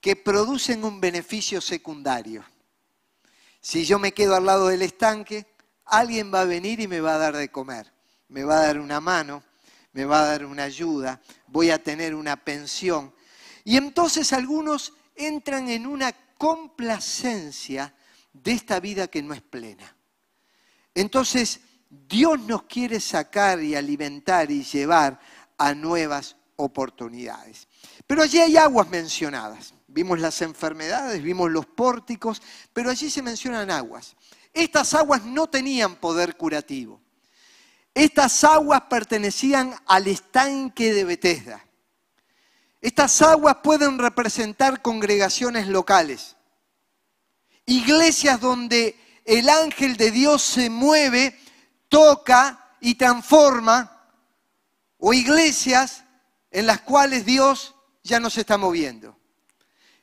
[0.00, 2.44] que producen un beneficio secundario.
[3.60, 5.46] Si yo me quedo al lado del estanque,
[5.84, 7.92] alguien va a venir y me va a dar de comer,
[8.28, 9.42] me va a dar una mano,
[9.92, 13.14] me va a dar una ayuda, voy a tener una pensión.
[13.64, 17.94] Y entonces algunos entran en una complacencia
[18.32, 19.96] de esta vida que no es plena.
[20.94, 25.18] Entonces, Dios nos quiere sacar y alimentar y llevar
[25.56, 27.68] a nuevas oportunidades.
[28.06, 29.74] Pero allí hay aguas mencionadas.
[29.88, 32.42] Vimos las enfermedades, vimos los pórticos,
[32.72, 34.14] pero allí se mencionan aguas.
[34.52, 37.00] Estas aguas no tenían poder curativo.
[37.94, 41.64] Estas aguas pertenecían al estanque de Bethesda.
[42.80, 46.36] Estas aguas pueden representar congregaciones locales,
[47.64, 51.40] iglesias donde el ángel de Dios se mueve,
[51.88, 54.08] toca y transforma,
[54.98, 56.04] o iglesias
[56.50, 57.75] en las cuales Dios
[58.06, 59.16] ya no se está moviendo.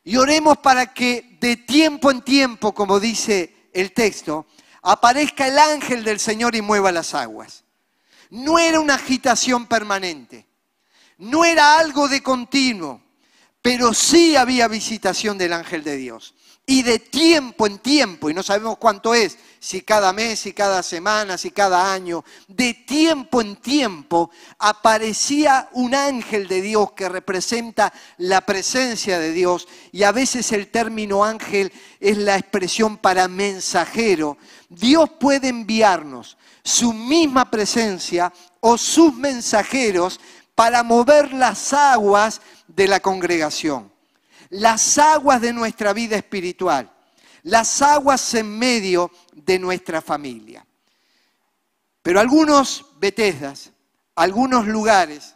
[0.03, 4.45] Y oremos para que de tiempo en tiempo, como dice el texto,
[4.81, 7.63] aparezca el ángel del Señor y mueva las aguas.
[8.29, 10.45] No era una agitación permanente,
[11.17, 13.01] no era algo de continuo,
[13.61, 16.35] pero sí había visitación del ángel de Dios.
[16.65, 20.84] Y de tiempo en tiempo, y no sabemos cuánto es, si cada mes, si cada
[20.84, 27.93] semana, si cada año, de tiempo en tiempo aparecía un ángel de Dios que representa
[28.17, 29.69] la presencia de Dios.
[29.93, 31.71] Y a veces el término ángel
[32.02, 34.38] es la expresión para mensajero.
[34.67, 40.19] Dios puede enviarnos su misma presencia o sus mensajeros
[40.56, 43.93] para mover las aguas de la congregación
[44.49, 46.92] las aguas de nuestra vida espiritual,
[47.43, 50.65] las aguas en medio de nuestra familia.
[52.01, 53.71] Pero algunos Betesdas,
[54.15, 55.36] algunos lugares,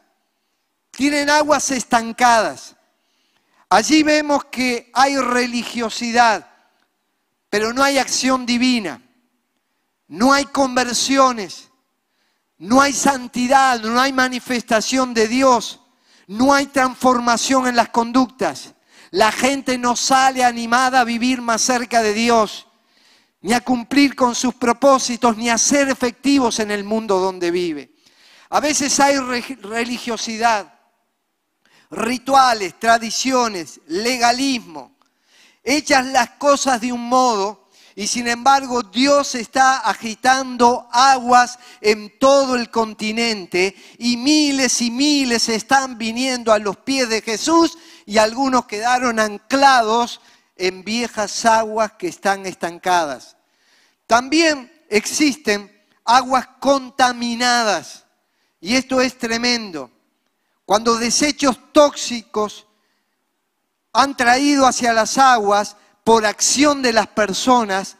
[0.92, 2.76] tienen aguas estancadas.
[3.70, 6.50] Allí vemos que hay religiosidad,
[7.50, 9.02] pero no hay acción divina,
[10.08, 11.70] no hay conversiones,
[12.58, 15.82] no hay santidad, no hay manifestación de Dios,
[16.28, 18.74] no hay transformación en las conductas.
[19.12, 22.68] La gente no sale animada a vivir más cerca de Dios,
[23.42, 27.92] ni a cumplir con sus propósitos, ni a ser efectivos en el mundo donde vive.
[28.50, 30.74] A veces hay religiosidad,
[31.90, 34.98] rituales, tradiciones, legalismo,
[35.64, 42.56] hechas las cosas de un modo y sin embargo Dios está agitando aguas en todo
[42.56, 48.66] el continente y miles y miles están viniendo a los pies de Jesús y algunos
[48.68, 50.22] quedaron anclados
[50.56, 53.36] en viejas aguas que están estancadas.
[54.08, 58.06] También existen aguas contaminadas
[58.62, 59.92] y esto es tremendo.
[60.66, 62.66] Cuando desechos tóxicos
[63.92, 67.98] han traído hacia las aguas por acción de las personas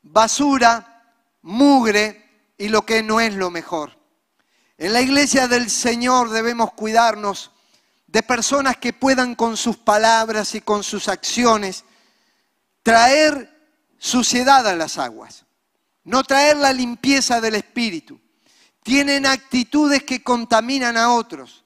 [0.00, 1.04] basura,
[1.42, 3.98] mugre y lo que no es lo mejor.
[4.78, 7.50] En la iglesia del Señor debemos cuidarnos
[8.10, 11.84] de personas que puedan con sus palabras y con sus acciones
[12.82, 13.56] traer
[13.98, 15.44] suciedad a las aguas,
[16.02, 18.20] no traer la limpieza del espíritu.
[18.82, 21.64] Tienen actitudes que contaminan a otros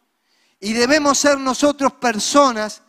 [0.60, 2.82] y debemos ser nosotros personas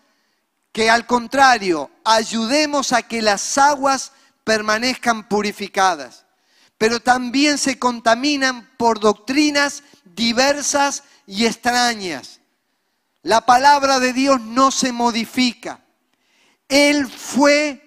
[0.74, 4.12] que al contrario ayudemos a que las aguas
[4.44, 6.26] permanezcan purificadas,
[6.78, 12.41] pero también se contaminan por doctrinas diversas y extrañas
[13.26, 15.84] la palabra de Dios no se modifica.
[16.70, 17.82] Él fue,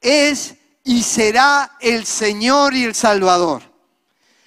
[0.00, 3.62] es y será el Señor y el Salvador.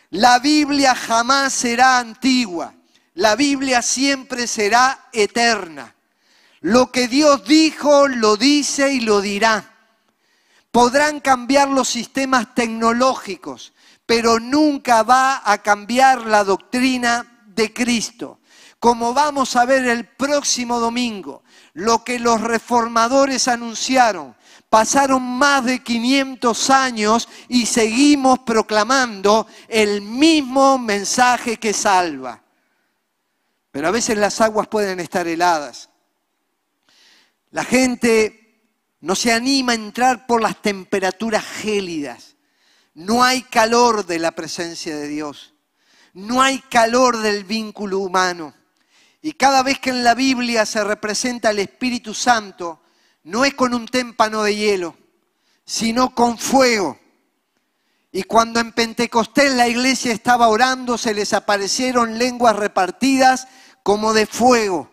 [0.09, 2.73] La Biblia jamás será antigua.
[3.13, 5.93] La Biblia siempre será eterna.
[6.61, 9.75] Lo que Dios dijo, lo dice y lo dirá.
[10.71, 13.73] Podrán cambiar los sistemas tecnológicos,
[14.07, 18.39] pero nunca va a cambiar la doctrina de Cristo
[18.85, 21.41] como vamos a ver el próximo domingo,
[21.73, 24.35] lo que los reformadores anunciaron.
[24.69, 32.43] Pasaron más de 500 años y seguimos proclamando el mismo mensaje que salva.
[33.71, 35.89] Pero a veces las aguas pueden estar heladas.
[37.49, 38.69] La gente
[39.01, 42.35] no se anima a entrar por las temperaturas gélidas.
[42.93, 45.55] No hay calor de la presencia de Dios.
[46.13, 48.53] No hay calor del vínculo humano.
[49.25, 52.81] Y cada vez que en la Biblia se representa el Espíritu Santo,
[53.23, 54.95] no es con un témpano de hielo,
[55.65, 56.99] sino con fuego.
[58.11, 63.47] Y cuando en Pentecostés la iglesia estaba orando, se les aparecieron lenguas repartidas
[63.81, 64.91] como de fuego.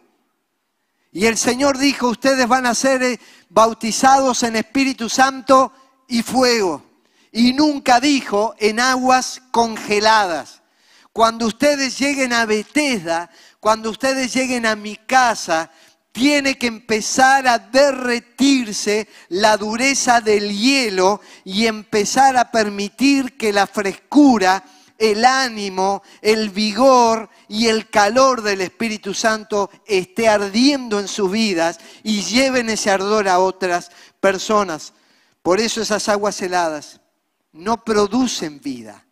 [1.13, 5.75] Y el Señor dijo, ustedes van a ser eh, bautizados en Espíritu Santo
[6.09, 6.83] y fuego.
[7.33, 10.63] Y nunca dijo en aguas congeladas.
[11.13, 13.29] Cuando ustedes lleguen a Bethesda,
[13.63, 15.71] cuando ustedes lleguen a mi casa,
[16.11, 23.69] tiene que empezar a derretirse la dureza del hielo y empezar a permitir que la
[23.69, 24.65] frescura,
[24.99, 31.79] el ánimo, el vigor y el calor del Espíritu Santo esté ardiendo en sus vidas
[32.03, 34.93] y lleven ese ardor a otras personas.
[35.41, 37.01] Por eso esas aguas heladas
[37.53, 39.07] no producen vida,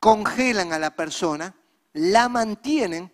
[0.00, 1.54] congelan a la persona,
[1.92, 3.12] la mantienen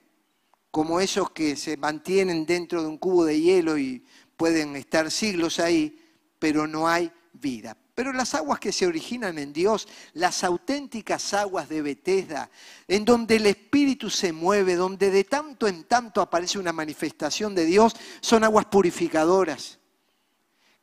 [0.71, 4.05] como esos que se mantienen dentro de un cubo de hielo y
[4.37, 5.99] pueden estar siglos ahí,
[6.39, 7.77] pero no hay vida.
[7.95, 12.49] Pero las aguas que se originan en Dios, las auténticas aguas de Betesda,
[12.87, 17.65] en donde el Espíritu se mueve, donde de tanto en tanto aparece una manifestación de
[17.65, 19.81] Dios, son aguas purificadoras.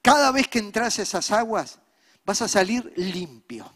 [0.01, 1.79] Cada vez que entras a esas aguas,
[2.25, 3.74] vas a salir limpio.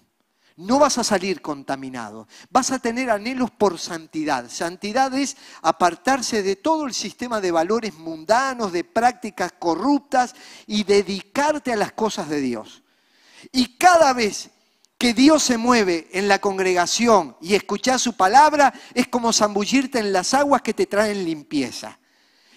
[0.60, 4.50] No vas a salir contaminado, vas a tener anhelos por santidad.
[4.50, 10.36] Santidad es apartarse de todo el sistema de valores mundanos, de prácticas corruptas
[10.68, 12.84] y dedicarte a las cosas de Dios.
[13.54, 14.50] Y cada vez
[14.98, 20.12] que Dios se mueve en la congregación y escuchar su palabra, es como zambullirte en
[20.12, 21.99] las aguas que te traen limpieza.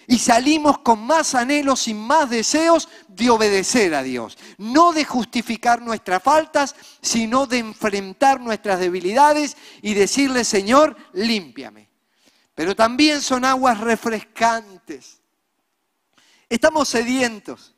[0.07, 4.37] Y salimos con más anhelos y más deseos de obedecer a Dios.
[4.57, 11.89] No de justificar nuestras faltas, sino de enfrentar nuestras debilidades y decirle, Señor, límpiame.
[12.55, 15.21] Pero también son aguas refrescantes.
[16.49, 17.73] Estamos sedientos.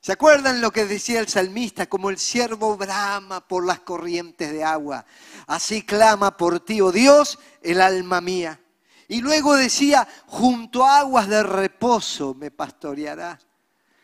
[0.00, 1.86] ¿Se acuerdan lo que decía el salmista?
[1.86, 5.04] Como el siervo brama por las corrientes de agua.
[5.46, 8.60] Así clama por ti, oh Dios, el alma mía.
[9.08, 13.38] Y luego decía, junto a aguas de reposo me pastoreará.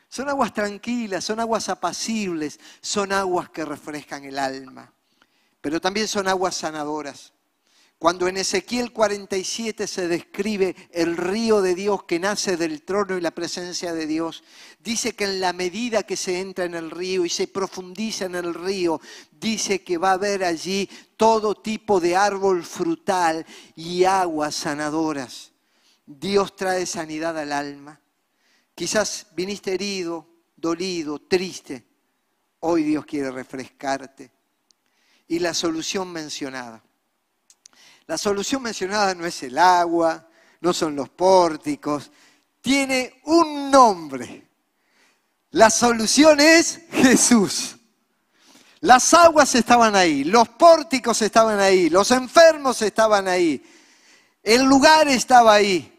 [0.08, 4.90] Son aguas tranquilas, son aguas apacibles, son aguas que refrescan el alma,
[5.60, 7.33] pero también son aguas sanadoras.
[7.98, 13.20] Cuando en Ezequiel 47 se describe el río de Dios que nace del trono y
[13.20, 14.44] la presencia de Dios,
[14.80, 18.34] dice que en la medida que se entra en el río y se profundiza en
[18.34, 19.00] el río,
[19.32, 25.52] dice que va a haber allí todo tipo de árbol frutal y aguas sanadoras.
[26.04, 28.00] Dios trae sanidad al alma.
[28.74, 31.86] Quizás viniste herido, dolido, triste.
[32.60, 34.30] Hoy Dios quiere refrescarte.
[35.28, 36.84] Y la solución mencionada
[38.06, 40.28] la solución mencionada no es el agua,
[40.60, 42.10] no son los pórticos,
[42.60, 44.48] tiene un nombre.
[45.50, 47.76] La solución es Jesús.
[48.80, 53.64] Las aguas estaban ahí, los pórticos estaban ahí, los enfermos estaban ahí,
[54.42, 55.90] el lugar estaba ahí.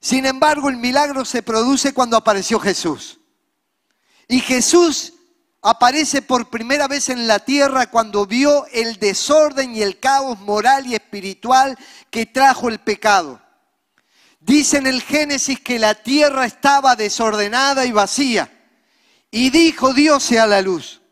[0.00, 3.18] Sin embargo, el milagro se produce cuando apareció Jesús.
[4.26, 5.14] Y Jesús
[5.62, 10.86] aparece por primera vez en la tierra cuando vio el desorden y el caos moral
[10.86, 11.76] y espiritual
[12.10, 13.40] que trajo el pecado.
[14.40, 18.50] Dice en el Génesis que la tierra estaba desordenada y vacía.
[19.30, 21.02] Y dijo Dios sea la luz.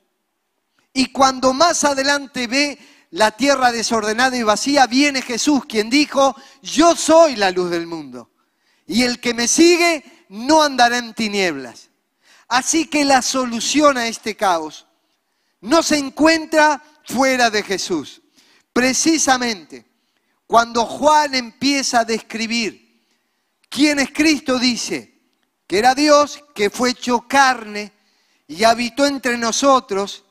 [0.92, 2.78] Y cuando más adelante ve
[3.10, 8.30] la tierra desordenada y vacía, viene Jesús, quien dijo, yo soy la luz del mundo.
[8.86, 11.90] Y el que me sigue no andará en tinieblas.
[12.48, 14.86] Así que la solución a este caos
[15.60, 18.22] no se encuentra fuera de Jesús.
[18.72, 19.86] Precisamente
[20.46, 23.02] cuando Juan empieza a describir
[23.68, 25.12] quién es Cristo, dice
[25.66, 27.92] que era Dios que fue hecho carne
[28.46, 30.24] y habitó entre nosotros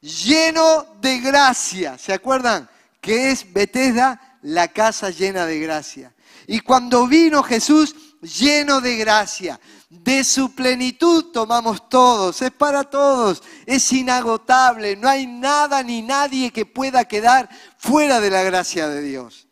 [0.00, 1.96] lleno de gracia.
[1.96, 2.68] ¿Se acuerdan?
[3.00, 6.14] Que es Betesda, la casa llena de gracia.
[6.46, 13.42] Y cuando vino Jesús lleno de gracia, de su plenitud tomamos todos, es para todos,
[13.66, 19.02] es inagotable, no hay nada ni nadie que pueda quedar fuera de la gracia de
[19.02, 19.46] Dios.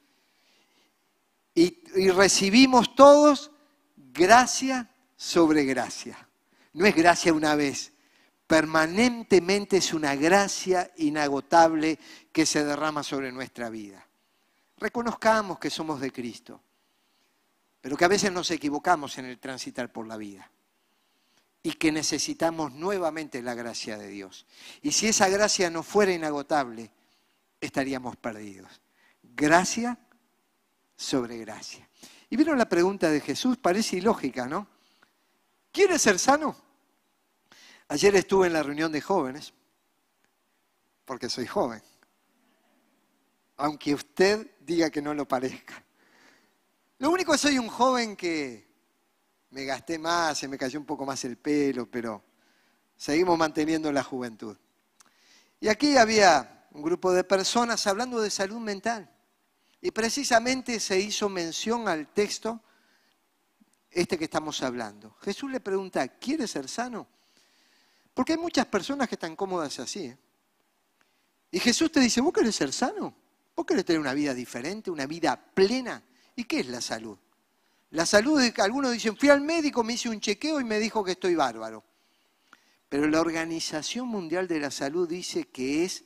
[1.54, 3.52] Y, y recibimos todos
[3.96, 6.28] gracia sobre gracia.
[6.72, 7.92] No es gracia una vez,
[8.48, 12.00] permanentemente es una gracia inagotable
[12.32, 14.04] que se derrama sobre nuestra vida.
[14.78, 16.60] Reconozcamos que somos de Cristo
[17.84, 20.50] pero que a veces nos equivocamos en el transitar por la vida
[21.62, 24.46] y que necesitamos nuevamente la gracia de Dios.
[24.80, 26.90] Y si esa gracia no fuera inagotable,
[27.60, 28.80] estaríamos perdidos.
[29.22, 29.98] Gracia
[30.96, 31.86] sobre gracia.
[32.30, 34.66] Y vieron la pregunta de Jesús, parece ilógica, ¿no?
[35.70, 36.56] ¿Quieres ser sano?
[37.88, 39.52] Ayer estuve en la reunión de jóvenes,
[41.04, 41.82] porque soy joven,
[43.58, 45.83] aunque usted diga que no lo parezca.
[46.98, 48.72] Lo único que soy un joven que
[49.50, 52.22] me gasté más, se me cayó un poco más el pelo, pero
[52.96, 54.56] seguimos manteniendo la juventud.
[55.60, 59.10] Y aquí había un grupo de personas hablando de salud mental.
[59.80, 62.62] Y precisamente se hizo mención al texto
[63.90, 65.16] este que estamos hablando.
[65.20, 67.06] Jesús le pregunta, ¿quieres ser sano?
[68.12, 70.06] Porque hay muchas personas que están cómodas así.
[70.06, 70.18] ¿eh?
[71.50, 73.14] Y Jesús te dice, ¿vos querés ser sano?
[73.54, 76.02] ¿Vos querés tener una vida diferente, una vida plena?
[76.36, 77.18] ¿Y qué es la salud?
[77.90, 81.12] La salud, algunos dicen, fui al médico, me hice un chequeo y me dijo que
[81.12, 81.84] estoy bárbaro.
[82.88, 86.04] Pero la Organización Mundial de la Salud dice que es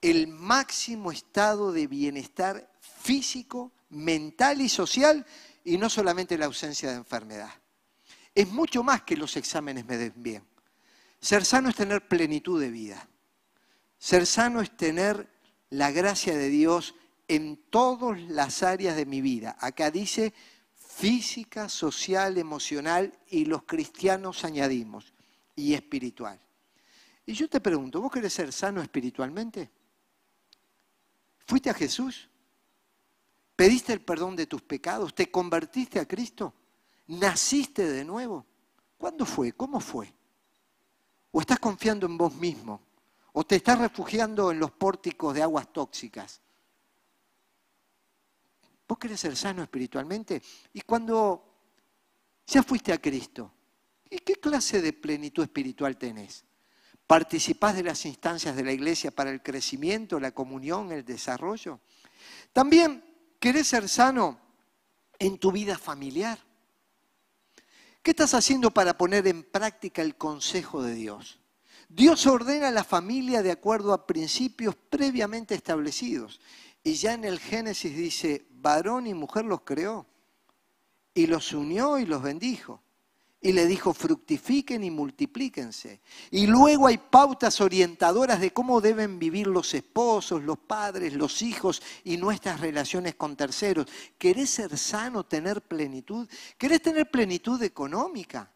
[0.00, 5.26] el máximo estado de bienestar físico, mental y social
[5.64, 7.50] y no solamente la ausencia de enfermedad.
[8.34, 10.44] Es mucho más que los exámenes me den bien.
[11.20, 13.08] Ser sano es tener plenitud de vida.
[13.98, 15.28] Ser sano es tener
[15.70, 16.94] la gracia de Dios
[17.28, 19.56] en todas las áreas de mi vida.
[19.60, 20.32] Acá dice
[20.74, 25.12] física, social, emocional y los cristianos añadimos,
[25.54, 26.40] y espiritual.
[27.24, 29.70] Y yo te pregunto, ¿vos querés ser sano espiritualmente?
[31.46, 32.28] ¿Fuiste a Jesús?
[33.56, 35.14] ¿Pediste el perdón de tus pecados?
[35.14, 36.54] ¿Te convertiste a Cristo?
[37.08, 38.46] ¿Naciste de nuevo?
[38.98, 39.52] ¿Cuándo fue?
[39.52, 40.12] ¿Cómo fue?
[41.30, 42.80] ¿O estás confiando en vos mismo?
[43.32, 46.40] ¿O te estás refugiando en los pórticos de aguas tóxicas?
[48.88, 50.40] ¿Vos querés ser sano espiritualmente?
[50.72, 51.44] Y cuando
[52.46, 53.52] ya fuiste a Cristo,
[54.08, 56.44] ¿y qué clase de plenitud espiritual tenés?
[57.06, 61.80] ¿Participás de las instancias de la iglesia para el crecimiento, la comunión, el desarrollo?
[62.52, 63.04] También
[63.38, 64.40] querés ser sano
[65.18, 66.38] en tu vida familiar.
[68.02, 71.40] ¿Qué estás haciendo para poner en práctica el consejo de Dios?
[71.88, 76.40] Dios ordena a la familia de acuerdo a principios previamente establecidos.
[76.86, 80.06] Y ya en el Génesis dice, varón y mujer los creó.
[81.14, 82.80] Y los unió y los bendijo.
[83.40, 86.00] Y le dijo, fructifiquen y multiplíquense.
[86.30, 91.82] Y luego hay pautas orientadoras de cómo deben vivir los esposos, los padres, los hijos
[92.04, 93.86] y nuestras relaciones con terceros.
[94.16, 96.28] ¿Querés ser sano, tener plenitud?
[96.56, 98.48] ¿Querés tener plenitud económica?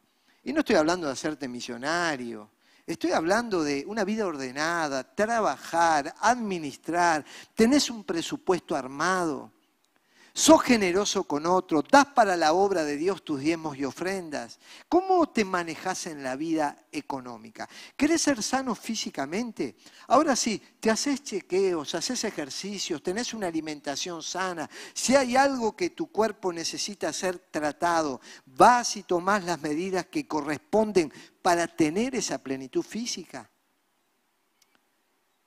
[0.45, 2.49] Y no estoy hablando de hacerte misionario
[2.91, 7.24] Estoy hablando de una vida ordenada, trabajar, administrar,
[7.55, 9.53] tenés un presupuesto armado,
[10.33, 14.59] sos generoso con otro, das para la obra de Dios tus diezmos y ofrendas.
[14.89, 17.68] ¿Cómo te manejas en la vida económica?
[17.97, 19.76] ¿Querés ser sano físicamente?
[20.09, 24.68] Ahora sí, te haces chequeos, haces ejercicios, tenés una alimentación sana.
[24.95, 30.26] Si hay algo que tu cuerpo necesita ser tratado, vas y tomás las medidas que
[30.26, 31.12] corresponden
[31.43, 33.51] para tener esa plenitud física.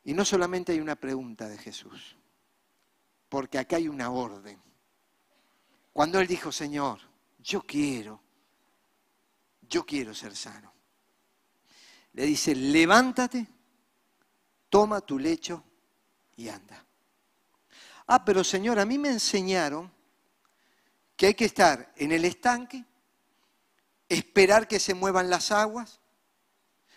[0.04, 2.18] Y no solamente hay una pregunta de Jesús,
[3.30, 4.62] porque acá hay una orden.
[5.94, 7.00] Cuando Él dijo, Señor,
[7.39, 8.22] yo quiero,
[9.62, 10.74] yo quiero ser sano.
[12.14, 13.48] Le dice, levántate,
[14.70, 15.64] toma tu lecho
[16.36, 16.84] y anda.
[18.08, 19.91] Ah, pero Señor, a mí me enseñaron
[21.16, 22.84] que hay que estar en el estanque
[24.10, 26.00] esperar que se muevan las aguas.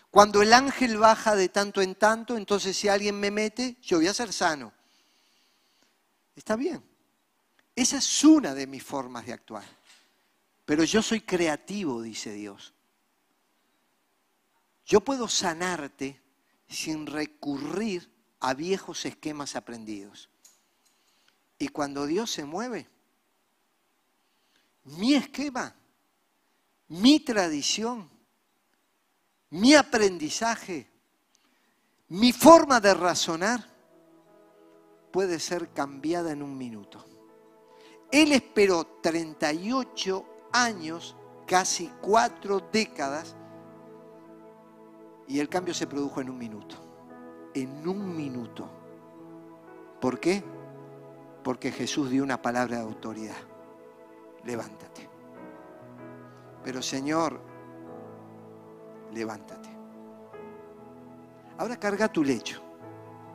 [0.09, 4.07] Cuando el ángel baja de tanto en tanto, entonces si alguien me mete, yo voy
[4.07, 4.73] a ser sano.
[6.35, 6.86] Está bien.
[7.77, 9.63] Esa es una de mis formas de actuar.
[10.65, 12.73] Pero yo soy creativo, dice Dios.
[14.85, 16.21] Yo puedo sanarte
[16.67, 18.11] sin recurrir
[18.41, 20.29] a viejos esquemas aprendidos.
[21.57, 22.89] Y cuando Dios se mueve,
[24.83, 25.73] mi esquema
[26.89, 28.09] mi tradición,
[29.49, 30.89] mi aprendizaje,
[32.09, 33.69] mi forma de razonar
[35.11, 37.05] puede ser cambiada en un minuto.
[38.11, 43.35] Él esperó 38 años, casi cuatro décadas,
[45.27, 46.75] y el cambio se produjo en un minuto.
[47.53, 48.69] En un minuto.
[49.99, 50.43] ¿Por qué?
[51.43, 53.35] Porque Jesús dio una palabra de autoridad.
[54.45, 55.09] Levántate.
[56.63, 57.39] Pero Señor,
[59.13, 59.69] levántate.
[61.57, 62.61] Ahora carga tu lecho.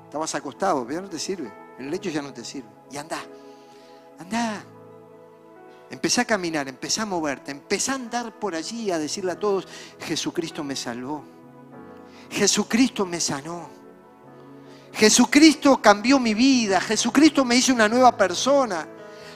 [0.05, 1.53] Estabas acostado, ya no te sirve.
[1.79, 2.68] El lecho ya no te sirve.
[2.91, 3.18] Y anda,
[4.23, 4.64] anda.
[5.91, 9.68] Empecé a caminar, empecé a moverte, empecé a andar por allí a decirle a todos,
[10.01, 11.23] Jesucristo me salvó.
[12.31, 13.68] Jesucristo me sanó.
[14.95, 16.81] Jesucristo cambió mi vida.
[16.81, 18.87] Jesucristo me hizo una nueva persona.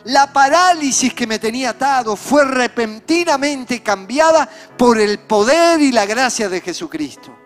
[0.05, 6.49] La parálisis que me tenía atado fue repentinamente cambiada por el poder y la gracia
[6.49, 7.37] de Jesucristo.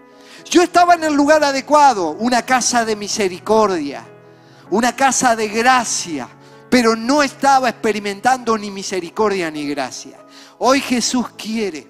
[0.45, 4.05] Yo estaba en el lugar adecuado, una casa de misericordia,
[4.71, 6.29] una casa de gracia,
[6.71, 10.25] pero no estaba experimentando ni misericordia ni gracia.
[10.59, 11.89] Hoy Jesús quiere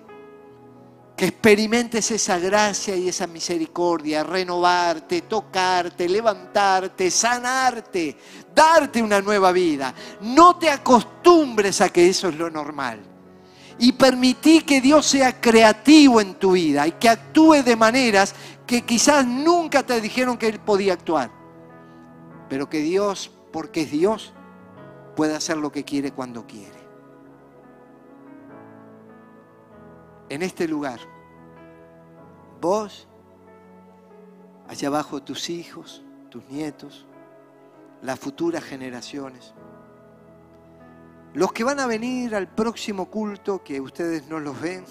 [1.15, 8.17] que experimentes esa gracia y esa misericordia, renovarte, tocarte, levantarte, sanarte,
[8.55, 9.95] darte una nueva vida.
[10.23, 13.01] No te acostumbres a que eso es lo normal.
[13.79, 18.35] Y permití que Dios sea creativo en tu vida y que actúe de maneras
[18.67, 21.31] que quizás nunca te dijeron que Él podía actuar.
[22.49, 24.33] Pero que Dios, porque es Dios,
[25.15, 26.81] puede hacer lo que quiere cuando quiere.
[30.31, 31.01] en este lugar,
[32.61, 33.09] vos,
[34.69, 37.05] allá abajo tus hijos, tus nietos,
[38.01, 39.53] las futuras generaciones,
[41.35, 44.85] los que van a venir al próximo culto que ustedes no los ven,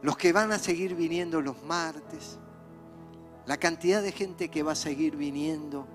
[0.00, 2.38] los que van a seguir viniendo los martes,
[3.44, 5.88] la cantidad de gente que va a seguir viniendo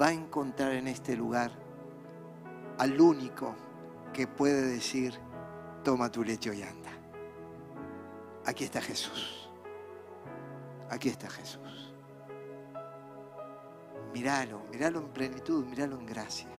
[0.00, 1.50] va a encontrar en este lugar
[2.78, 3.54] al único
[4.12, 5.14] que puede decir,
[5.84, 6.90] toma tu lecho y anda.
[8.46, 9.50] Aquí está Jesús.
[10.88, 11.94] Aquí está Jesús.
[14.14, 16.48] Míralo, míralo en plenitud, míralo en gracia.